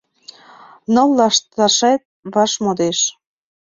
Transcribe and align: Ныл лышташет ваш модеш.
Ныл 0.93 1.09
лышташет 1.17 2.01
ваш 2.33 2.51
модеш. 2.63 2.99